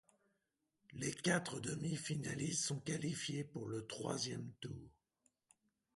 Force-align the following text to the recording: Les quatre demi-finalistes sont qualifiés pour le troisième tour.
Les 0.93 1.13
quatre 1.13 1.59
demi-finalistes 1.59 2.65
sont 2.65 2.79
qualifiés 2.79 3.43
pour 3.43 3.67
le 3.67 3.85
troisième 3.85 4.51
tour. 4.59 4.89